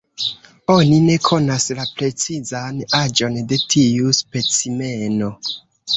[0.75, 5.31] Oni ne konas la precizan aĝon de tiu specimeno.